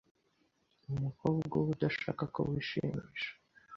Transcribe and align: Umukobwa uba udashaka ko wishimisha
Umukobwa 0.93 1.53
uba 1.61 1.69
udashaka 1.75 2.23
ko 2.33 2.39
wishimisha 2.49 3.31